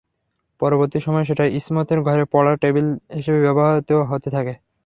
[0.61, 4.53] পরবর্তী সময়ে সেটা ইসমাতের ঘরে পড়ার টেবিল হিসেবে ব্যবহৃত হতে থাকে।